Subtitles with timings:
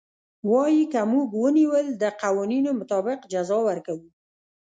[0.49, 4.07] وايي که موږ ونيول د قوانينو مطابق جزا ورکوو.